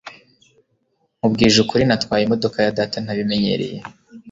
nkubwije 1.17 1.57
ukuri, 1.63 1.83
natwaye 1.89 2.21
imodoka 2.23 2.57
ya 2.65 2.75
data 2.79 2.97
ntabinyemereye 3.03 3.77